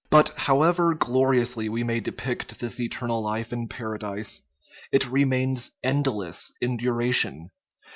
But, 0.09 0.29
however 0.29 0.95
gloriously 0.95 1.69
we 1.69 1.83
may 1.83 1.99
depict 1.99 2.57
this 2.59 2.79
eternal 2.79 3.21
life 3.21 3.53
in 3.53 3.67
Paradise, 3.67 4.41
it 4.91 5.07
remains 5.07 5.73
endless 5.83 6.51
in 6.59 6.77
duration. 6.77 7.51